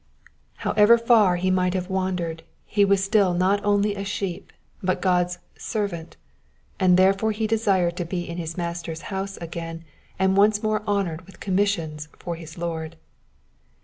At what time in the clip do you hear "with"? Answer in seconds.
11.27-11.39